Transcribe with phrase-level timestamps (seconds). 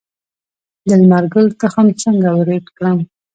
[0.87, 2.97] د لمر ګل تخم څنګه وریت کړم؟